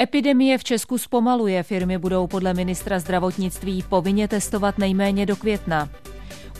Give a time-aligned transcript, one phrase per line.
[0.00, 1.62] Epidemie v Česku zpomaluje.
[1.62, 5.88] Firmy budou podle ministra zdravotnictví povinně testovat nejméně do května.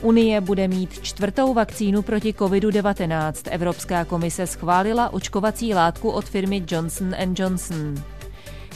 [0.01, 3.33] Unie bude mít čtvrtou vakcínu proti COVID-19.
[3.51, 7.95] Evropská komise schválila očkovací látku od firmy Johnson Johnson.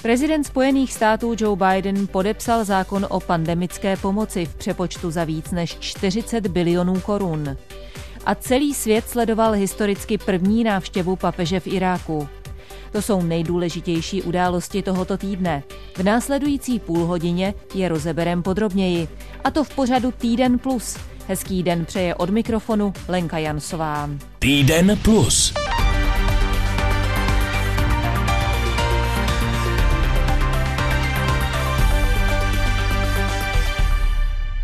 [0.01, 5.77] Prezident Spojených států Joe Biden podepsal zákon o pandemické pomoci v přepočtu za víc než
[5.79, 7.57] 40 bilionů korun.
[8.25, 12.29] A celý svět sledoval historicky první návštěvu papeže v Iráku.
[12.91, 15.63] To jsou nejdůležitější události tohoto týdne.
[15.97, 19.07] V následující půl hodině je rozeberem podrobněji.
[19.43, 20.97] A to v pořadu Týden plus.
[21.27, 24.09] Hezký den přeje od mikrofonu Lenka Jansová.
[24.39, 25.53] Týden plus.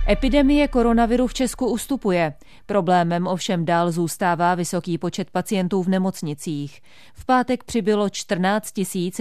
[0.10, 2.34] Epidemie koronaviru v Česku ustupuje.
[2.66, 6.82] Problémem ovšem dál zůstává vysoký počet pacientů v nemocnicích.
[7.14, 8.74] V pátek přibylo 14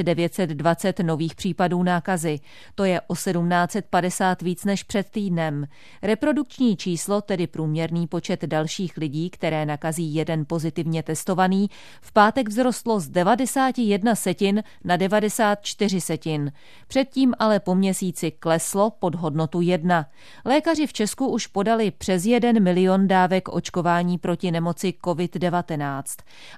[0.02, 2.40] 920 nových případů nákazy.
[2.74, 5.66] To je o 1750 víc než před týdnem.
[6.02, 13.00] Reprodukční číslo, tedy průměrný počet dalších lidí, které nakazí jeden pozitivně testovaný, v pátek vzrostlo
[13.00, 16.52] z 91 setin na 94 setin.
[16.86, 20.06] Předtím ale po měsíci kleslo pod hodnotu 1.
[20.44, 26.03] Lékař Lékaři v Česku už podali přes 1 milion dávek očkování proti nemoci COVID-19.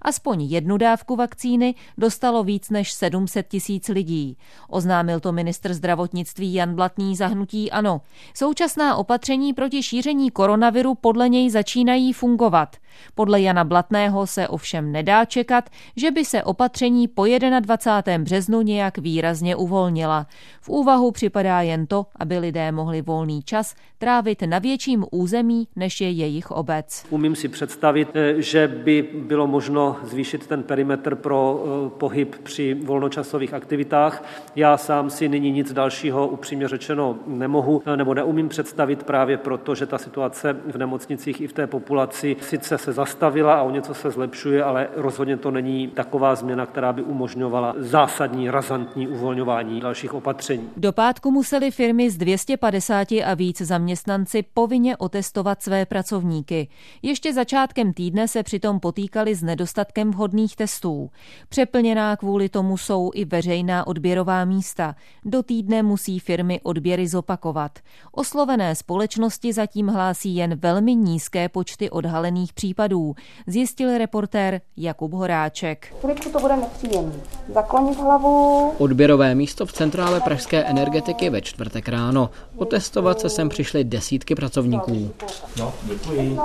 [0.02, 4.36] Aspoň jednu dávku vakcíny dostalo víc než 700 tisíc lidí.
[4.68, 8.00] Oznámil to ministr zdravotnictví Jan Blatný zahnutí ANO.
[8.34, 12.76] Současná opatření proti šíření koronaviru podle něj začínají fungovat.
[13.14, 17.24] Podle Jana Blatného se ovšem nedá čekat, že by se opatření po
[17.60, 18.24] 21.
[18.24, 20.26] březnu nějak výrazně uvolnila.
[20.60, 23.74] V úvahu připadá jen to, aby lidé mohli volný čas
[24.06, 27.06] trávit na větším území, než je jejich obec.
[27.10, 32.74] Umím si představit, eh, že by bylo možno zvýšit ten perimetr pro eh, pohyb při
[32.74, 34.24] volnočasových aktivitách.
[34.56, 39.74] Já sám si nyní nic dalšího upřímně řečeno nemohu eh, nebo neumím představit právě proto,
[39.74, 43.94] že ta situace v nemocnicích i v té populaci sice se zastavila a o něco
[43.94, 50.14] se zlepšuje, ale rozhodně to není taková změna, která by umožňovala zásadní, razantní uvolňování dalších
[50.14, 50.70] opatření.
[50.76, 53.62] Do pátku museli firmy z 250 a víc
[53.96, 56.68] zaměstnanci povinně otestovat své pracovníky.
[57.02, 61.10] Ještě začátkem týdne se přitom potýkali s nedostatkem vhodných testů.
[61.48, 64.94] Přeplněná kvůli tomu jsou i veřejná odběrová místa.
[65.24, 67.78] Do týdne musí firmy odběry zopakovat.
[68.12, 73.14] Oslovené společnosti zatím hlásí jen velmi nízké počty odhalených případů
[73.46, 75.94] zjistil reportér Jakub Horáček.
[76.00, 77.20] Chvíličku to bude nepříjemný.
[77.54, 78.70] Zaklonit hlavu.
[78.78, 82.30] Odběrové místo v centrále pražské energetiky ve čtvrtek ráno.
[82.56, 85.12] Otestovat se sem přišly desítky pracovníků.
[85.58, 86.38] No, děkuji.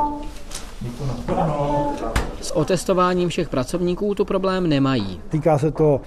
[2.41, 5.19] S otestováním všech pracovníků tu problém nemají.
[5.29, 6.01] Týká se to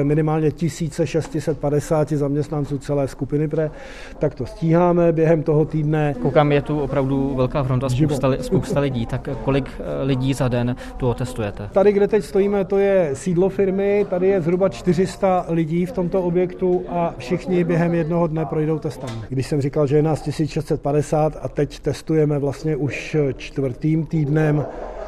[0.00, 3.70] eh, minimálně 1650 zaměstnanců celé skupiny PRE,
[4.18, 6.14] tak to stíháme během toho týdne.
[6.22, 10.76] Koukám, je tu opravdu velká fronta, spousta, spousta lidí, tak kolik eh, lidí za den
[10.96, 11.68] tu otestujete?
[11.72, 16.22] Tady, kde teď stojíme, to je sídlo firmy, tady je zhruba 400 lidí v tomto
[16.22, 19.10] objektu a všichni během jednoho dne projdou testem.
[19.28, 24.62] Když jsem říkal, že je nás 1650 a teď testujeme vlastně už čtvrtým týdnem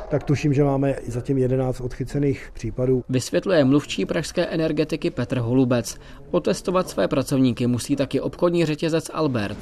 [0.09, 3.05] tak tuším, že máme zatím 11 odchycených případů.
[3.09, 5.99] Vysvětluje mluvčí pražské energetiky Petr Holubec.
[6.31, 9.59] Otestovat své pracovníky musí taky obchodní řetězec Albert.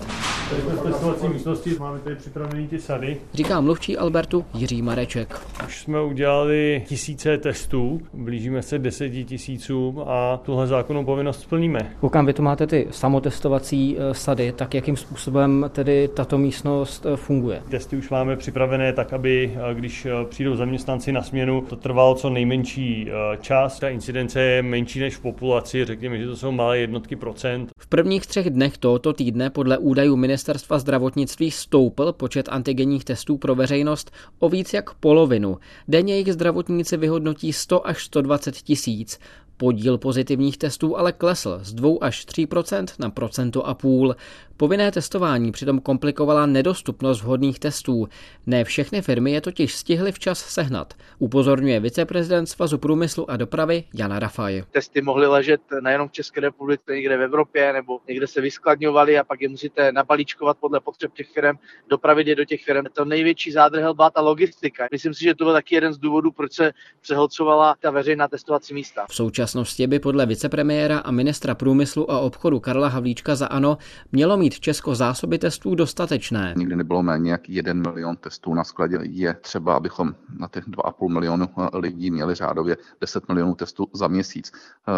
[0.50, 3.16] Tady jsme v testovací místnosti, máme tady připravený ty sady.
[3.34, 5.40] Říká mluvčí Albertu Jiří Mareček.
[5.66, 11.90] Už jsme udělali tisíce testů, blížíme se deseti tisícům a tuhle zákonnou povinnost splníme.
[12.00, 17.16] Koukám, vy tu máte ty samotestovací eh, sady, tak jakým způsobem tedy tato místnost eh,
[17.16, 17.62] funguje?
[17.70, 22.30] Testy už máme připravené tak, aby eh, když přijdou zaměstnanci na směnu, to trvalo co
[22.30, 23.78] nejmenší eh, čas.
[23.78, 27.70] Ta incidence je menší než v populaci, řekněme, že to jsou malé jednotky procent.
[27.78, 33.54] V prvních třech dnech tohoto týdne podle údajů Ministerstva zdravotnictví stoupl počet antigenních testů pro
[33.54, 35.56] veřejnost o víc jak polovinu.
[35.88, 39.18] Denně jejich zdravotníci vyhodnotí 100 až 120 tisíc.
[39.56, 44.16] Podíl pozitivních testů ale klesl z 2 až 3% na procento a půl.
[44.56, 48.08] Povinné testování přitom komplikovala nedostupnost vhodných testů.
[48.46, 54.18] Ne všechny firmy je totiž stihly včas sehnat, upozorňuje viceprezident Svazu průmyslu a dopravy Jana
[54.18, 54.62] Rafaj.
[54.70, 59.24] Testy mohly ležet nejenom v České republice, někde v Evropě nebo někde se vyskladňovaly a
[59.24, 61.56] pak je musíte nabalíčkovat podle potřeb těch firm,
[61.90, 62.84] dopravit je do těch firm.
[62.92, 64.88] To největší zádrhel byla ta logistika.
[64.92, 68.74] Myslím si, že to byl taky jeden z důvodů, proč se přehlcovala ta veřejná testovací
[68.74, 69.06] místa.
[69.10, 69.14] V
[69.46, 73.78] současnosti by podle vicepremiéra a ministra průmyslu a obchodu Karla Havlíčka za ANO
[74.12, 76.54] mělo mít Česko zásoby testů dostatečné.
[76.56, 78.98] Nikdy nebylo méně jak 1 milion testů na skladě.
[79.02, 84.52] Je třeba, abychom na těch 2,5 milionu lidí měli řádově 10 milionů testů za měsíc.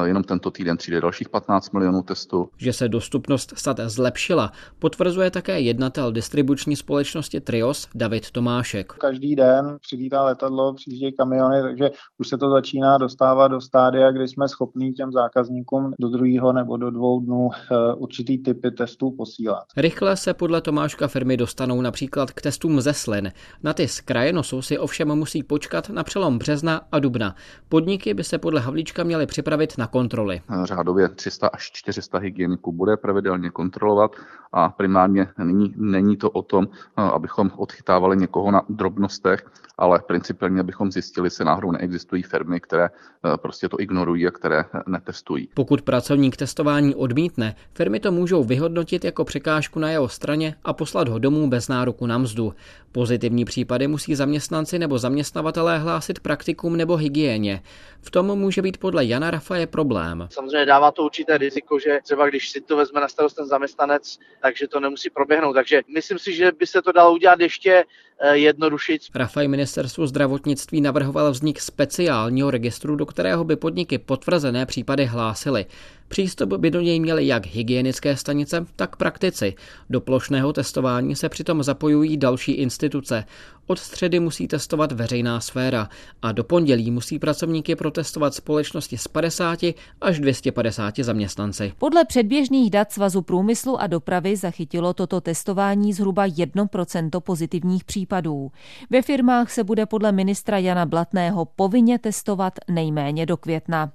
[0.04, 2.48] Jenom tento týden přijde dalších 15 milionů testů.
[2.56, 8.92] Že se dostupnost SAT zlepšila, potvrzuje také jednatel distribuční společnosti Trios David Tomášek.
[8.92, 14.28] Každý den přilítá letadlo, přijíždějí kamiony, takže už se to začíná dostávat do stádia, kdy
[14.36, 19.64] jsme schopní těm zákazníkům do druhého nebo do dvou dnů eh, určitý typy testů posílat.
[19.76, 23.32] Rychle se podle Tomáška firmy dostanou například k testům ze slin.
[23.62, 27.34] Na ty z kraje nosou si ovšem musí počkat na přelom března a dubna.
[27.68, 30.40] Podniky by se podle Havlíčka měly připravit na kontroly.
[30.64, 34.10] Řádově 300 až 400 hygieniků bude pravidelně kontrolovat
[34.52, 40.62] a primárně není, není to o tom, eh, abychom odchytávali někoho na drobnostech, ale principiálně
[40.62, 45.48] bychom zjistili, se náhodou neexistují firmy, které eh, prostě to ignorují a které netestují.
[45.54, 51.08] Pokud pracovník testování odmítne, firmy to můžou vyhodnotit jako překážku na jeho straně a poslat
[51.08, 52.54] ho domů bez nároku na mzdu.
[52.92, 57.62] Pozitivní případy musí zaměstnanci nebo zaměstnavatelé hlásit praktikum nebo hygieně.
[58.00, 60.28] V tom může být podle Jana Rafaje problém.
[60.30, 64.18] Samozřejmě dává to určité riziko, že třeba když si to vezme na starost ten zaměstnanec,
[64.42, 65.52] takže to nemusí proběhnout.
[65.52, 67.84] Takže myslím si, že by se to dalo udělat ještě
[68.32, 69.02] jednodušit.
[69.14, 75.66] Rafaj ministerstvu zdravotnictví navrhoval vznik speciálního registru, do kterého by podniky potvrzené případy hlásily.
[76.08, 79.54] Přístup by do něj měly jak hygienické stanice, tak praktici.
[79.90, 83.24] Do plošného testování se přitom zapojují další instituce.
[83.66, 85.88] Od středy musí testovat veřejná sféra
[86.22, 89.58] a do pondělí musí pracovníky protestovat společnosti z 50
[90.00, 91.72] až 250 zaměstnanci.
[91.78, 98.50] Podle předběžných dat Svazu průmyslu a dopravy zachytilo toto testování zhruba 1% pozitivních případů.
[98.90, 103.92] Ve firmách se bude podle ministra Jana Blatného povinně testovat nejméně do května.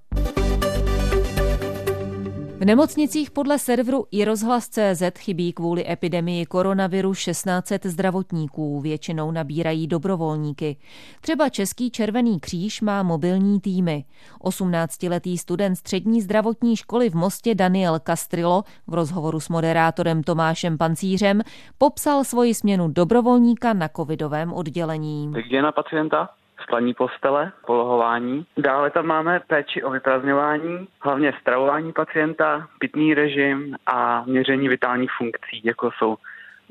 [2.62, 10.78] V nemocnicích podle serveru i rozhlas.cz chybí kvůli epidemii koronaviru 1600 zdravotníků, většinou nabírají dobrovolníky.
[11.22, 14.06] Třeba Český červený kříž má mobilní týmy.
[14.44, 21.42] 18-letý student střední zdravotní školy v Mostě Daniel Castrillo v rozhovoru s moderátorem Tomášem Pancířem
[21.78, 25.34] popsal svoji směnu dobrovolníka na covidovém oddělení.
[25.62, 26.30] na pacienta
[26.62, 28.46] sklaní postele, polohování.
[28.58, 35.62] Dále tam máme péči o vyprazňování, hlavně stravování pacienta, pitný režim a měření vitálních funkcí,
[35.64, 36.16] jako jsou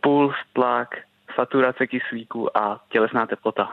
[0.03, 0.89] puls, tlak,
[1.35, 3.71] saturace kyslíku a tělesná teplota.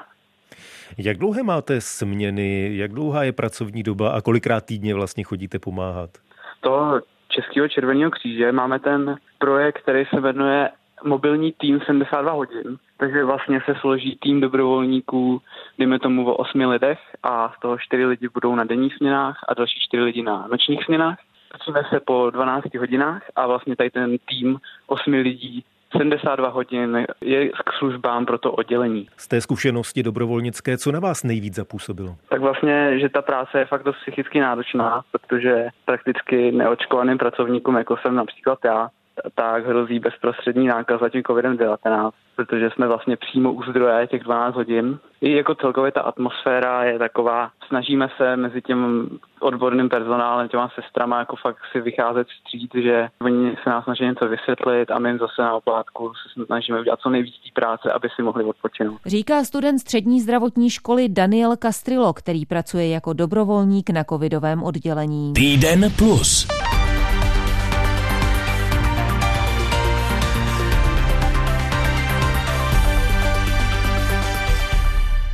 [0.98, 6.10] Jak dlouhé máte směny, jak dlouhá je pracovní doba a kolikrát týdně vlastně chodíte pomáhat?
[6.58, 10.70] Z toho Českého červeného kříže máme ten projekt, který se jmenuje
[11.04, 15.42] mobilní tým 72 hodin, takže vlastně se složí tým dobrovolníků,
[15.78, 19.54] dejme tomu o osmi lidech a z toho čtyři lidi budou na denních směnách a
[19.54, 21.18] další čtyři lidi na nočních směnách.
[21.52, 25.64] Začíme se po 12 hodinách a vlastně tady ten tým osmi lidí
[25.98, 29.08] 72 hodin je k službám pro to oddělení.
[29.18, 32.16] Z té zkušenosti dobrovolnické, co na vás nejvíc zapůsobilo?
[32.30, 37.98] Tak vlastně, že ta práce je fakt dost psychicky náročná, protože prakticky neočkovaným pracovníkům, jako
[37.98, 38.90] jsem například já,
[39.36, 45.00] tak hrozí bezprostřední nákaza tím COVID-19, protože jsme vlastně přímo u zdroje těch 12 hodin.
[45.22, 49.10] I jako celkově ta atmosféra je taková, snažíme se mezi tím
[49.40, 54.28] odborným personálem, těma sestrama jako fakt si vycházet vstříc, že oni se nás snaží něco
[54.28, 58.22] vysvětlit a my zase na oplátku se snažíme udělat co nejvíc té práce, aby si
[58.22, 58.98] mohli odpočinout.
[59.06, 65.34] Říká student střední zdravotní školy Daniel Castrillo, který pracuje jako dobrovolník na covidovém oddělení.
[65.34, 66.48] Týden plus.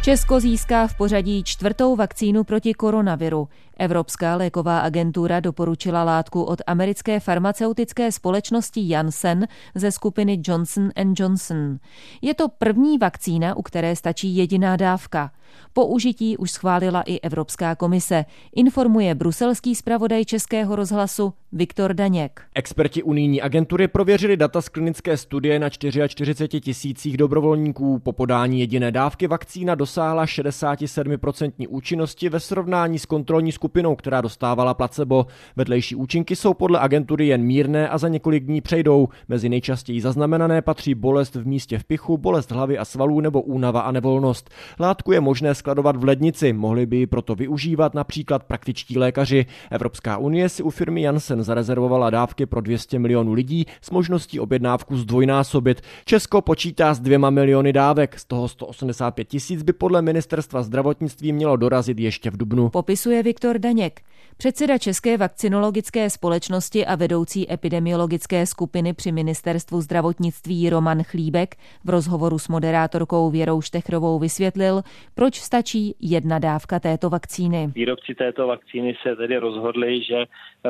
[0.04, 3.48] Česko získá v pořadí čtvrtou vakcínu proti koronaviru.
[3.80, 11.78] Evropská léková agentura doporučila látku od americké farmaceutické společnosti Janssen ze skupiny Johnson Johnson.
[12.22, 15.32] Je to první vakcína, u které stačí jediná dávka.
[15.74, 18.26] Použití už schválila i Evropská komise,
[18.56, 22.42] informuje bruselský zpravodaj Českého rozhlasu Viktor Daněk.
[22.56, 28.00] Experti unijní agentury prověřili data z klinické studie na 44 tisících dobrovolníků.
[28.00, 34.74] Po podání jediné dávky vakcína dosáhla 67% účinnosti ve srovnání s kontrolní skupinou, která dostávala
[34.74, 35.26] placebo.
[35.56, 39.10] Vedlejší účinky jsou podle agentury jen mírné a za několik dní přejdou.
[39.28, 43.82] Mezi nejčastěji zaznamenané patří bolest v místě v pichu, bolest hlavy a svalů nebo únava
[43.82, 44.50] a nevolnost.
[44.80, 49.46] Látku je možné skladovat v lednici, mohli by ji proto využívat například praktičtí lékaři.
[49.72, 54.98] Evropská unie si u firmy Janssen zarezervovala dávky pro 200 milionů lidí s možností objednávku
[54.98, 55.82] zdvojnásobit.
[56.06, 61.56] Česko počítá s dvěma miliony dávek, z toho 185 tisíc by podle ministerstva zdravotnictví mělo
[61.58, 62.70] dorazit ještě v dubnu.
[62.70, 64.00] Popisuje Viktor Viktor Daněk.
[64.38, 71.56] Předseda České vakcinologické společnosti a vedoucí epidemiologické skupiny při ministerstvu zdravotnictví Roman Chlíbek
[71.86, 74.82] v rozhovoru s moderátorkou Věrou Štechrovou vysvětlil,
[75.16, 77.72] proč stačí jedna dávka této vakcíny.
[77.76, 80.26] Výrobci této vakcíny se tedy rozhodli, že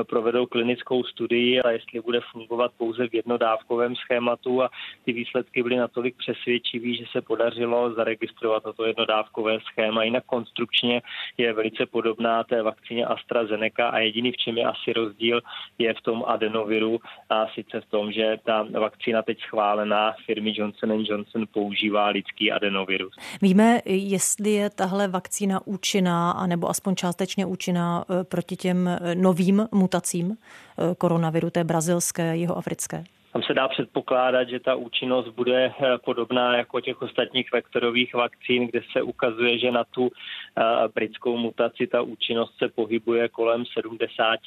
[0.10, 4.70] provedou klinickou studii a jestli bude fungovat pouze v jednodávkovém schématu a
[5.06, 10.04] ty výsledky byly natolik přesvědčivý, že se podařilo zaregistrovat toto jednodávkové schéma.
[10.04, 11.02] Jinak konstrukčně
[11.38, 15.42] je velice podobná té vakcíně AstraZeneca a jediný, v čem je asi rozdíl,
[15.78, 17.00] je v tom adenoviru
[17.30, 23.14] a sice v tom, že ta vakcína teď schválená firmy Johnson Johnson používá lidský adenovirus.
[23.42, 29.68] Víme, jestli je tahle vakcína účinná, anebo aspoň částečně účinná eh, proti těm eh, novým
[29.72, 33.04] mutacím eh, koronaviru, té brazilské, jihoafrické?
[33.34, 38.68] Tam se dá předpokládat, že ta účinnost bude eh, podobná jako těch ostatních vektorových vakcín,
[38.68, 40.64] kde se ukazuje, že na tu eh,
[40.96, 44.40] britskou mutaci ta účinnost se pohybuje kolem 70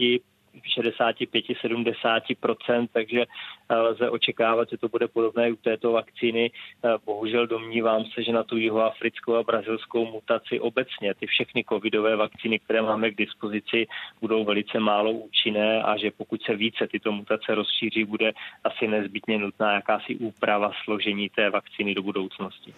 [0.78, 3.24] 65-70%, takže
[3.68, 6.50] eh, lze očekávat, že to bude podobné u této vakcíny.
[6.50, 12.16] Eh, bohužel domnívám se, že na tu jihoafrickou a brazilskou mutaci obecně ty všechny covidové
[12.16, 13.86] vakcíny, které máme k dispozici,
[14.20, 18.32] budou velice málo účinné a že pokud se více tyto mutace rozšíří, bude
[18.64, 22.74] asi nezbytně nutná jakási úprava složení té vakcíny do budoucnosti.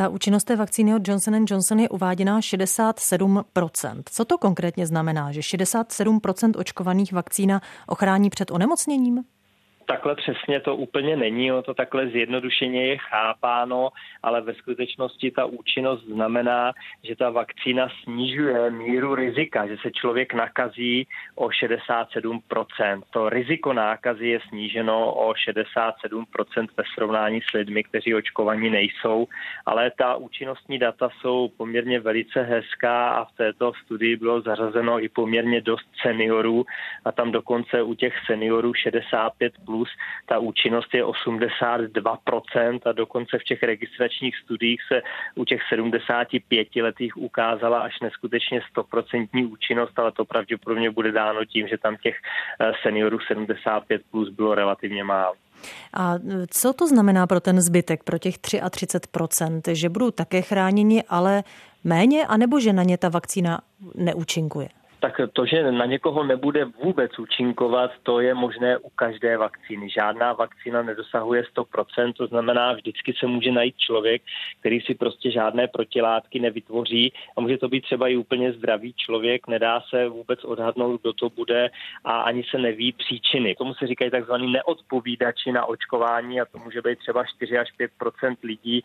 [0.00, 4.02] Ta účinnost té vakcíny od Johnson Johnson je uváděná 67%.
[4.12, 9.24] Co to konkrétně znamená, že 67% očkovaných vakcína ochrání před onemocněním?
[9.90, 13.88] Takhle přesně to úplně není, ono to takhle zjednodušeně je chápáno,
[14.22, 20.34] ale ve skutečnosti ta účinnost znamená, že ta vakcína snižuje míru rizika, že se člověk
[20.34, 23.02] nakazí o 67%.
[23.10, 29.26] To riziko nákazy je sníženo o 67% ve srovnání s lidmi, kteří očkovaní nejsou,
[29.66, 35.08] ale ta účinnostní data jsou poměrně velice hezká a v této studii bylo zařazeno i
[35.08, 36.64] poměrně dost seniorů
[37.04, 39.88] a tam dokonce u těch seniorů 65 plus plus,
[40.26, 45.02] ta účinnost je 82% a dokonce v těch registračních studiích se
[45.34, 51.68] u těch 75 letých ukázala až neskutečně 100% účinnost, ale to pravděpodobně bude dáno tím,
[51.68, 52.16] že tam těch
[52.60, 55.34] eh, seniorů 75 plus bylo relativně málo.
[55.94, 56.14] A
[56.50, 61.42] co to znamená pro ten zbytek, pro těch 33%, že budou také chráněni, ale
[61.84, 63.60] méně, anebo že na ně ta vakcína
[63.94, 64.79] neúčinkuje?
[65.00, 69.90] Tak to, že na někoho nebude vůbec účinkovat, to je možné u každé vakcíny.
[69.90, 74.22] Žádná vakcína nedosahuje 100%, to znamená, vždycky se může najít člověk,
[74.60, 79.46] který si prostě žádné protilátky nevytvoří a může to být třeba i úplně zdravý člověk,
[79.46, 81.70] nedá se vůbec odhadnout, kdo to bude
[82.04, 83.54] a ani se neví příčiny.
[83.54, 88.36] Tomu se říkají takzvaný neodpovídači na očkování a to může být třeba 4 až 5%
[88.42, 88.80] lidí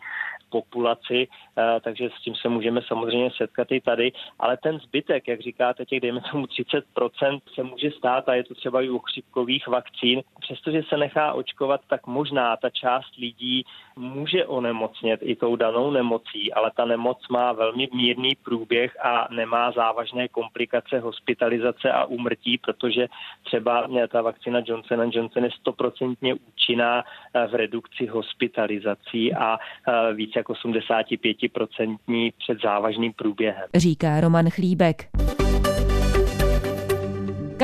[0.46, 5.28] v populaci, eh, takže s tím se můžeme samozřejmě setkat i tady, ale ten zbytek,
[5.28, 8.98] jak říkáte, těch dejme tomu 30% se může stát a je to třeba i u
[8.98, 10.22] chřipkových vakcín.
[10.40, 13.64] Přestože se nechá očkovat, tak možná ta část lidí
[13.96, 19.72] může onemocnět i tou danou nemocí, ale ta nemoc má velmi mírný průběh a nemá
[19.72, 23.06] závažné komplikace hospitalizace a úmrtí, protože
[23.44, 27.04] třeba ta vakcína Johnson Johnson je stoprocentně účinná
[27.50, 29.58] v redukci hospitalizací a
[30.14, 33.68] více jak 85% před závažným průběhem.
[33.74, 35.08] Říká Roman Chlíbek.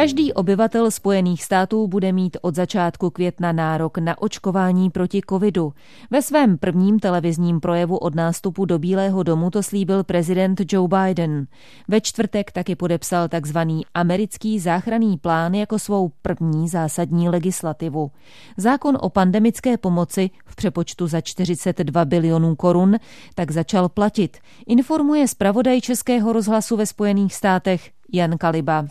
[0.02, 5.72] Každý obyvatel Spojených států bude mít od začátku května nárok na očkování proti covidu.
[6.10, 11.46] Ve svém prvním televizním projevu od nástupu do Bílého domu to slíbil prezident Joe Biden.
[11.88, 13.58] Ve čtvrtek taky podepsal tzv.
[13.94, 18.10] americký záchranný plán jako svou první zásadní legislativu.
[18.56, 22.96] Zákon o pandemické pomoci v přepočtu za 42 bilionů korun
[23.34, 28.86] tak začal platit, informuje zpravodaj Českého rozhlasu ve Spojených státech Jan Kaliba.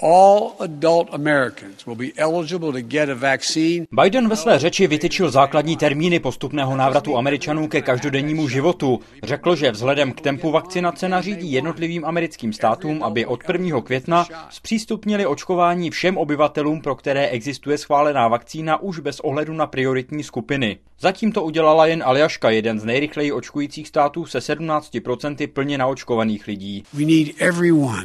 [3.92, 9.00] Biden ve své řeči vytyčil základní termíny postupného návratu Američanů ke každodennímu životu.
[9.24, 13.82] Řekl, že vzhledem k tempu vakcinace nařídí jednotlivým americkým státům, aby od 1.
[13.82, 20.24] května zpřístupnili očkování všem obyvatelům, pro které existuje schválená vakcína už bez ohledu na prioritní
[20.24, 20.78] skupiny.
[21.00, 26.84] Zatím to udělala jen Aljaška, jeden z nejrychleji očkujících států se 17% plně naočkovaných lidí.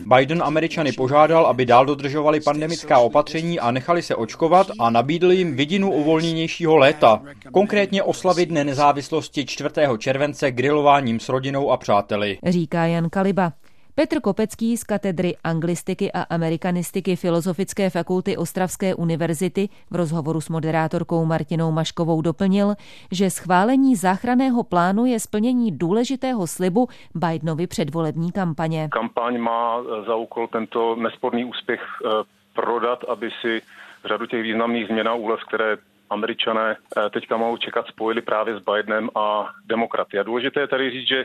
[0.07, 5.57] Biden Američany požádal, aby dál dodržovali pandemická opatření a nechali se očkovat a nabídl jim
[5.57, 7.23] vidinu uvolněnějšího léta.
[7.53, 9.71] Konkrétně oslavit Dne nezávislosti 4.
[9.99, 12.39] července grilováním s rodinou a přáteli.
[12.47, 13.53] Říká Jan Kaliba.
[13.97, 21.25] Petr Kopecký z katedry anglistiky a amerikanistiky Filozofické fakulty Ostravské univerzity v rozhovoru s moderátorkou
[21.25, 22.75] Martinou Maškovou doplnil,
[23.13, 28.89] že schválení záchranného plánu je splnění důležitého slibu Bidenovy předvolební kampaně.
[28.93, 32.09] Kampaň má za úkol tento nesporný úspěch eh,
[32.53, 33.63] prodat, aby si
[34.05, 35.77] řadu těch významných změn a úlev, které
[36.11, 40.19] američané eh, teďka mohou čekat, spojili právě s Bidenem a demokraty.
[40.19, 41.25] A důležité je tady říct, že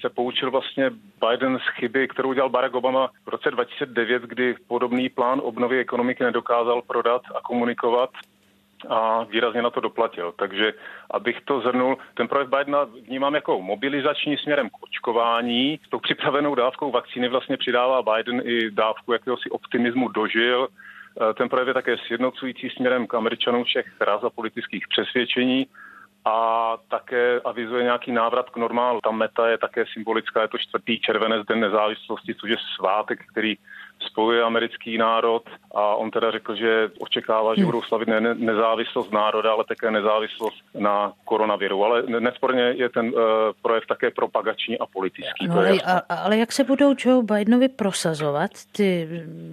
[0.00, 0.90] se poučil vlastně
[1.28, 6.24] Biden z chyby, kterou udělal Barack Obama v roce 2009, kdy podobný plán obnovy ekonomiky
[6.24, 8.10] nedokázal prodat a komunikovat
[8.88, 10.32] a výrazně na to doplatil.
[10.38, 10.72] Takže
[11.10, 15.80] abych to zhrnul, ten projev Bidena vnímám jako mobilizační směrem k očkování.
[15.86, 20.68] S tou připravenou dávkou vakcíny vlastně přidává Biden i dávku jakéhosi optimismu dožil,
[21.18, 25.66] Eh, ten projev je také sjednocující směrem k američanům všech ráz a politických přesvědčení
[26.24, 29.00] a také avizuje nějaký návrat k normálu.
[29.02, 33.56] Ta meta je také symbolická, je to čtvrtý červenec, den nezávislosti, což je svátek, který
[34.06, 35.42] spojuje americký národ
[35.74, 37.70] a on teda řekl, že očekává, že hmm.
[37.70, 41.84] budou slavit ne nezávislost národa, ale také nezávislost na koronaviru.
[41.84, 43.20] Ale nesporně je ten uh,
[43.62, 45.46] projev také propagační a politický.
[45.46, 49.08] No, ale, a, ale jak se budou Joe Bidenovi prosazovat ty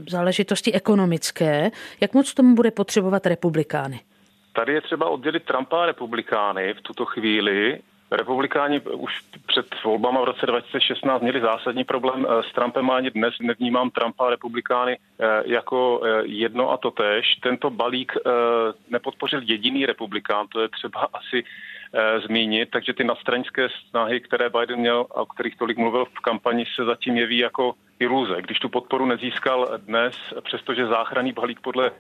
[0.09, 1.71] záležitosti ekonomické,
[2.01, 3.99] jak moc tomu bude potřebovat republikány?
[4.57, 7.79] Tady je třeba oddělit Trumpa a republikány v tuto chvíli.
[8.11, 13.11] Republikáni už před volbama v roce 2016 měli zásadní problém eh, s Trumpem a ani
[13.11, 17.35] dnes nevnímám Trumpa a republikány eh, jako eh, jedno a to tež.
[17.43, 18.11] Tento balík
[18.89, 21.43] nepodpořil jediný republikán, to je třeba asi
[22.25, 26.65] zmínit, takže ty nadstranické snahy, které Biden měl a o kterých tolik mluvil v kampani,
[26.75, 28.41] se zatím jeví jako iluze.
[28.41, 31.91] Když tu podporu nezískal dnes, přestože záchranný balík podle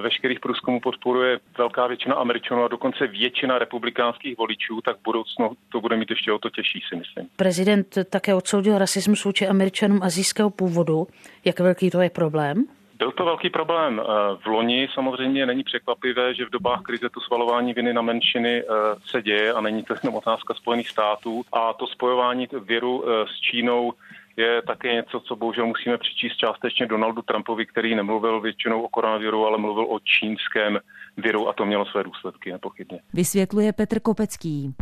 [0.00, 5.80] veškerých průzkumů podporuje velká většina Američanů a dokonce většina republikánských voličů, tak v budoucnu to
[5.80, 7.28] bude mít ještě o to těžší, si myslím.
[7.36, 11.06] Prezident také odsoudil rasismus vůči Američanům azijského původu.
[11.44, 12.64] Jak velký to je problém?
[12.98, 14.00] Byl to velký problém.
[14.00, 14.04] Eh,
[14.42, 18.64] v loni samozřejmě není překvapivé, že v dobách krize to svalování viny na menšiny eh,
[19.10, 21.42] se děje a není to jenom otázka Spojených států.
[21.52, 23.92] A to spojování věru s Čínou
[24.38, 29.46] je také něco, co bohužel musíme přičíst částečně Donaldu Trumpovi, který nemluvil většinou o koronaviru,
[29.46, 30.78] ale mluvil o čínském
[31.16, 33.00] viru a to mělo své důsledky, nepochybně.
[33.14, 34.74] Vysvětluje Petr Kopecký.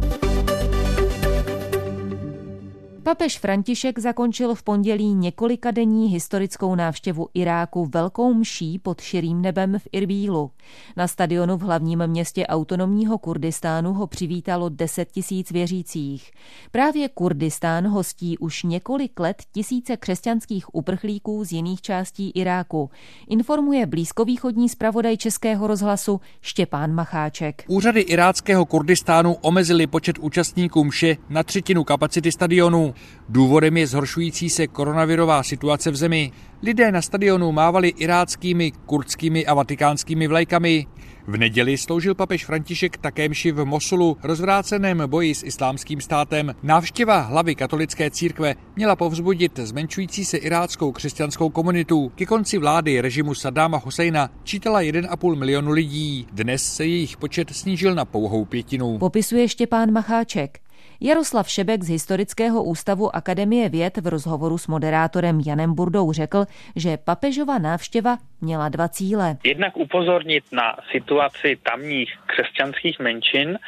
[3.06, 9.88] Papež František zakončil v pondělí několikadenní historickou návštěvu Iráku velkou mší pod širým nebem v
[9.92, 10.50] Irbílu.
[10.96, 16.30] Na stadionu v hlavním městě autonomního Kurdistánu ho přivítalo 10 tisíc věřících.
[16.70, 22.90] Právě Kurdistán hostí už několik let tisíce křesťanských uprchlíků z jiných částí Iráku.
[23.28, 27.64] Informuje blízkovýchodní zpravodaj Českého rozhlasu Štěpán Macháček.
[27.68, 32.95] Úřady iráckého Kurdistánu omezili počet účastníků mše na třetinu kapacity stadionu.
[33.28, 36.32] Důvodem je zhoršující se koronavirová situace v zemi.
[36.62, 40.86] Lidé na stadionu mávali iráckými, kurdskými a vatikánskými vlajkami.
[41.26, 46.54] V neděli sloužil papež František také mši v Mosulu, rozvráceném boji s islámským státem.
[46.62, 52.12] Návštěva hlavy katolické církve měla povzbudit zmenšující se iráckou křesťanskou komunitu.
[52.14, 56.26] Ke konci vlády režimu Sadáma Husejna čítala 1,5 milionu lidí.
[56.32, 58.98] Dnes se jejich počet snížil na pouhou pětinu.
[58.98, 60.65] Popisuje Štěpán Macháček.
[61.00, 66.44] Jaroslav Šebek z Historického ústavu Akademie věd v rozhovoru s moderátorem Janem Burdou řekl,
[66.76, 69.36] že papežova návštěva měla dva cíle.
[69.44, 73.58] Jednak upozornit na situaci tamních křesťanských menšin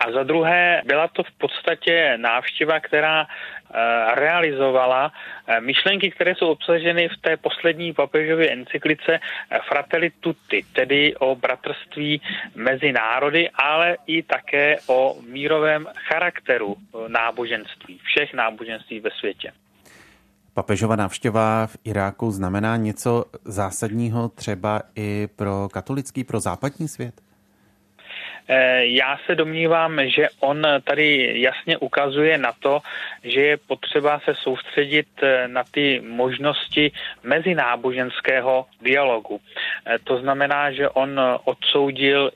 [0.00, 3.26] a za druhé byla to v podstatě návštěva, která
[4.14, 5.12] realizovala
[5.46, 11.36] eh, myšlenky, které jsou obsaženy v té poslední papežově encyklice eh, Fratelli Tutti, tedy o
[11.36, 12.22] bratrství
[12.54, 16.76] mezi národy, ale i také o mírovém charakteru
[17.08, 19.52] náboženství, všech náboženství ve světě.
[20.54, 27.14] Papežova návštěva v Iráku znamená něco zásadního třeba i pro katolický, pro západní svět?
[28.48, 32.80] Eh, já se domnívám, že on tady jasně ukazuje na to,
[33.24, 39.40] že je potřeba se soustředit eh, na ty možnosti mezináboženského dialogu.
[39.86, 42.30] Eh, to znamená, že on odsoudil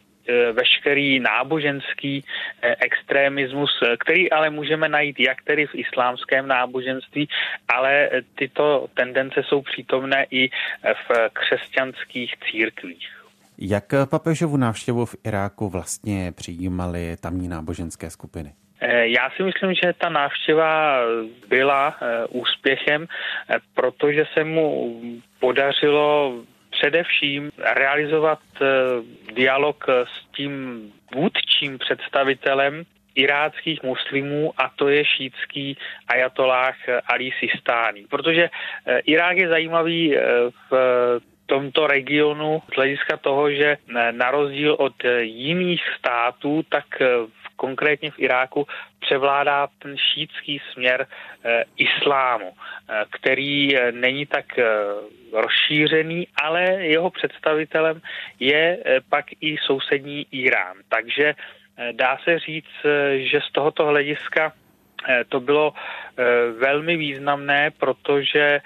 [0.52, 2.24] veškerý náboženský
[2.62, 7.28] extremismus, který ale můžeme najít jak tedy v islámském náboženství,
[7.68, 10.48] ale tyto tendence jsou přítomné i
[10.82, 13.15] v křesťanských církvích.
[13.58, 18.52] Jak papežovu návštěvu v Iráku vlastně přijímali tamní náboženské skupiny?
[18.80, 21.00] Eh, já si myslím, že ta návštěva
[21.48, 23.06] byla eh, úspěchem,
[23.50, 25.00] eh, protože se mu
[25.40, 26.34] podařilo
[26.70, 28.38] především realizovat
[29.34, 30.82] dialog s tím
[31.14, 35.76] vůdčím představitelem iráckých muslimů a to je šítský
[36.08, 38.04] ajatolách Ali Sistani.
[38.10, 38.50] Protože
[39.04, 40.16] Irák je zajímavý
[40.70, 43.76] v tomto regionu z hlediska toho, že
[44.10, 46.84] na rozdíl od jiných států, tak
[47.56, 48.66] konkrétně v Iráku
[49.00, 54.64] převládá ten šítský směr e, islámu, e, který e, není tak e,
[55.32, 58.00] rozšířený, ale jeho představitelem
[58.40, 60.76] je e, pak i sousední Irán.
[60.88, 61.34] Takže e,
[61.92, 64.52] dá se říct, e, že z tohoto hlediska
[65.28, 65.72] to bylo
[66.58, 68.60] velmi významné, protože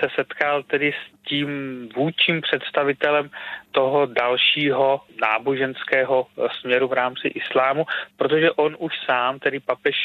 [0.00, 1.48] se setkal tedy s tím
[1.96, 3.30] vůdčím představitelem
[3.72, 6.26] toho dalšího náboženského
[6.60, 7.84] směru v rámci islámu,
[8.16, 9.96] protože on už sám, tedy papež,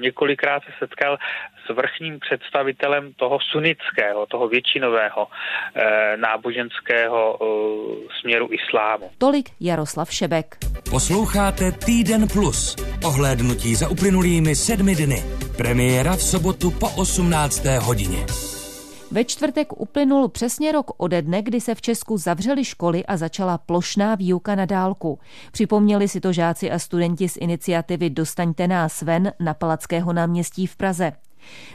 [0.00, 1.18] několikrát se setkal
[1.66, 5.28] s vrchním představitelem toho sunnického, toho většinového
[6.16, 7.38] náboženského
[8.20, 9.10] směru islámu.
[9.18, 10.56] Tolik Jaroslav Šebek.
[10.90, 12.76] Posloucháte Týden Plus.
[13.04, 15.22] Ohlédnutí za uplynulými sedmi dny.
[15.56, 17.64] Premiéra v sobotu po 18.
[17.64, 18.51] hodině.
[19.12, 23.58] Ve čtvrtek uplynul přesně rok ode dne, kdy se v Česku zavřely školy a začala
[23.58, 25.18] plošná výuka na dálku.
[25.52, 30.76] Připomněli si to žáci a studenti z iniciativy Dostaňte nás ven na Palackého náměstí v
[30.76, 31.12] Praze.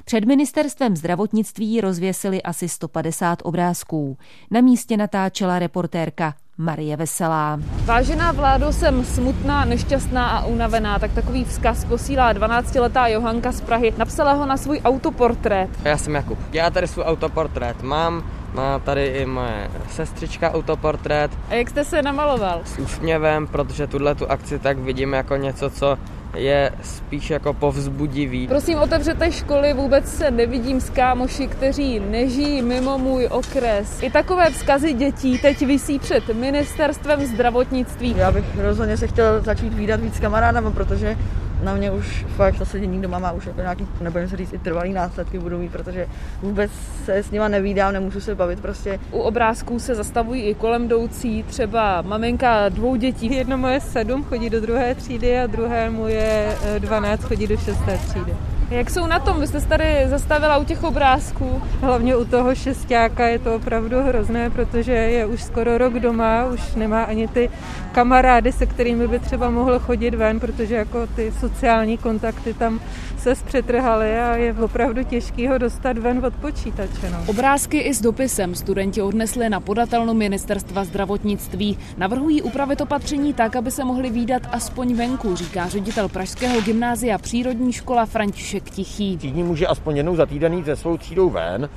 [0.05, 4.17] Před ministerstvem zdravotnictví rozvěsili asi 150 obrázků.
[4.51, 7.59] Na místě natáčela reportérka Marie Veselá.
[7.85, 10.99] Vážená vládo, jsem smutná, nešťastná a unavená.
[10.99, 13.93] Tak takový vzkaz posílá 12-letá Johanka z Prahy.
[13.97, 15.69] Napsala ho na svůj autoportrét.
[15.83, 16.39] Já jsem Jakub.
[16.51, 18.23] Já tady svůj autoportrét mám.
[18.53, 21.31] Má tady i moje sestřička autoportrét.
[21.49, 22.61] A jak jste se namaloval?
[22.65, 25.97] S úsměvem, protože tuhle tu akci tak vidím jako něco, co
[26.35, 28.47] je spíš jako povzbudivý.
[28.47, 34.03] Prosím, otevřete školy, vůbec se nevidím s kámoši, kteří nežijí mimo můj okres.
[34.03, 38.15] I takové vzkazy dětí teď visí před ministerstvem zdravotnictví.
[38.17, 41.17] Já bych rozhodně se chtěl začít výdat víc kamarádama, protože
[41.63, 44.57] na mě už fakt to sedění doma má už jako nějaký, nebo se říct, i
[44.57, 46.07] trvalý následky budou mít, protože
[46.41, 46.71] vůbec
[47.05, 48.99] se s nima nevídám, nemůžu se bavit prostě.
[49.11, 53.35] U obrázků se zastavují i kolem jdoucí, třeba maminka dvou dětí.
[53.35, 58.33] Jedno moje sedm chodí do druhé třídy a druhé moje 12 chodí do šesté třídy.
[58.69, 59.39] Jak jsou na tom?
[59.39, 61.61] Vy jste se tady zastavila u těch obrázků.
[61.81, 66.75] Hlavně u toho šestáka je to opravdu hrozné, protože je už skoro rok doma, už
[66.75, 67.49] nemá ani ty
[67.91, 72.79] kamarády, se kterými by třeba mohl chodit ven, protože jako ty sociální kontakty tam
[73.17, 77.09] se zpřetrhaly a je opravdu těžký ho dostat ven od počítače.
[77.11, 77.17] No.
[77.27, 81.77] Obrázky i s dopisem studenti odnesli na podatelnu ministerstva zdravotnictví.
[81.97, 87.73] Navrhují upravit opatření tak, aby se mohli výdat aspoň venku, říká ředitel Pražského gymnázia přírodní
[87.73, 89.17] škola František Tichý.
[89.17, 91.69] Týdní může aspoň jednou za týden jít se svou třídou ven,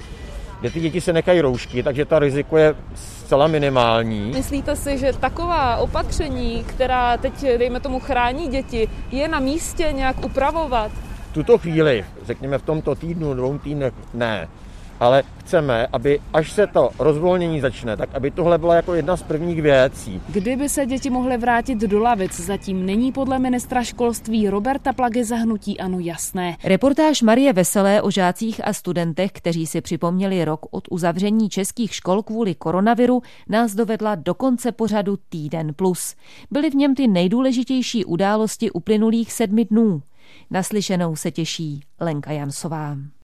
[0.61, 4.31] kde ty děti se nekají roušky, takže ta riziko je zcela minimální.
[4.31, 10.25] Myslíte si, že taková opatření, která teď, dejme tomu, chrání děti, je na místě nějak
[10.25, 10.93] upravovat?
[11.31, 14.49] V tuto chvíli, řekněme v tomto týdnu, dvou týdnech, ne
[15.01, 19.23] ale chceme, aby až se to rozvolnění začne, tak aby tohle byla jako jedna z
[19.23, 20.23] prvních věcí.
[20.29, 25.81] Kdyby se děti mohly vrátit do lavic, zatím není podle ministra školství Roberta Plagy zahnutí
[25.81, 26.57] ano jasné.
[26.65, 32.23] Reportáž Marie Veselé o žácích a studentech, kteří si připomněli rok od uzavření českých škol
[32.23, 36.15] kvůli koronaviru, nás dovedla do konce pořadu Týden plus.
[36.51, 40.03] Byly v něm ty nejdůležitější události uplynulých sedmi dnů.
[40.51, 42.97] Naslyšenou se těší Lenka Jansová.